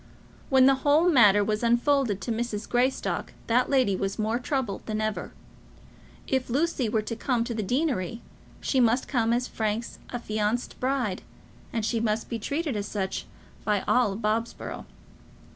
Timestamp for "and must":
11.71-12.29